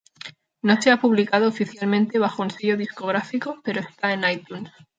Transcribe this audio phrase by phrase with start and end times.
[0.63, 4.71] No se ha publicado oficialmente bajo un sello discográfico, pero está en iTunes.